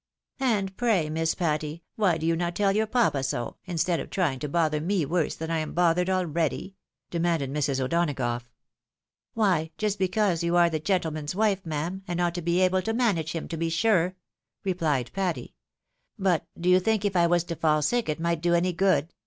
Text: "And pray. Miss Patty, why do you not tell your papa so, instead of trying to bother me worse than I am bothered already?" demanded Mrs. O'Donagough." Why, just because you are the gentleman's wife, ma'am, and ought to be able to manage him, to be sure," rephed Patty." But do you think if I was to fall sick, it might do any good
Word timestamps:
"And 0.39 0.75
pray. 0.77 1.11
Miss 1.11 1.35
Patty, 1.35 1.83
why 1.95 2.17
do 2.17 2.25
you 2.25 2.35
not 2.35 2.55
tell 2.55 2.75
your 2.75 2.87
papa 2.87 3.21
so, 3.21 3.57
instead 3.65 3.99
of 3.99 4.09
trying 4.09 4.39
to 4.39 4.49
bother 4.49 4.81
me 4.81 5.05
worse 5.05 5.35
than 5.35 5.51
I 5.51 5.59
am 5.59 5.73
bothered 5.75 6.09
already?" 6.09 6.75
demanded 7.11 7.53
Mrs. 7.53 7.79
O'Donagough." 7.79 8.41
Why, 9.35 9.69
just 9.77 9.99
because 9.99 10.41
you 10.43 10.55
are 10.55 10.71
the 10.71 10.79
gentleman's 10.79 11.35
wife, 11.35 11.63
ma'am, 11.67 12.01
and 12.07 12.19
ought 12.19 12.33
to 12.33 12.41
be 12.41 12.61
able 12.61 12.81
to 12.81 12.93
manage 12.93 13.33
him, 13.33 13.47
to 13.49 13.57
be 13.57 13.69
sure," 13.69 14.15
rephed 14.65 15.13
Patty." 15.13 15.53
But 16.17 16.47
do 16.59 16.67
you 16.67 16.79
think 16.79 17.05
if 17.05 17.15
I 17.15 17.27
was 17.27 17.43
to 17.43 17.55
fall 17.55 17.83
sick, 17.83 18.09
it 18.09 18.19
might 18.19 18.41
do 18.41 18.55
any 18.55 18.73
good 18.73 19.13